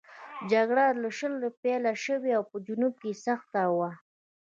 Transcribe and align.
جګړه 0.51 0.85
له 1.01 1.09
شله 1.17 1.47
پیل 1.61 1.83
شوه 2.03 2.29
او 2.37 2.43
په 2.51 2.57
جنوب 2.67 2.93
کې 3.01 3.11
سخته 3.25 3.61
وه. 3.77 3.91